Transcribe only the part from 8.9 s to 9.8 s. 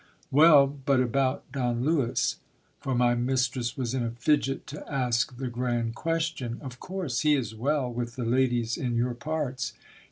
your parts